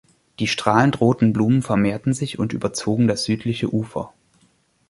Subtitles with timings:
[0.39, 4.11] Die strahlend roten Blumen vermehrten sich und überzogen das südliche Ufer.